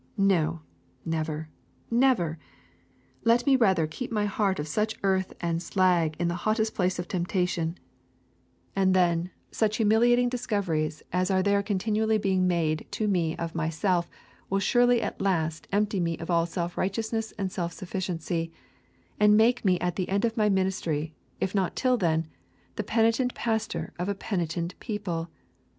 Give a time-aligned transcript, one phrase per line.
[0.17, 0.61] No!
[1.05, 1.47] Never!
[1.91, 2.39] Never!
[3.23, 6.97] Let me rather keep my heart of such earth and slag in the hottest place
[6.97, 7.77] of temptation,
[8.75, 14.09] and then, such humiliating discoveries as are there continually being made to me of myself
[14.49, 18.51] will surely at last empty me of all self righteousness and self sufficiency,
[19.19, 22.25] and make me at the end of my ministry, if not till then,
[22.75, 25.29] the penitent pastor of a penitent people.